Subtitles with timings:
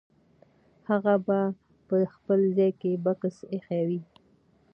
[0.89, 1.39] هغه به
[1.87, 4.01] په خپل ځای کې بکس ایښی وي.